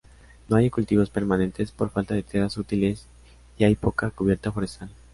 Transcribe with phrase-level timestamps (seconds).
[0.49, 3.05] No hay cultivos permanentes por falta de tierras útiles
[3.59, 4.89] y hay poca cubierta forestal.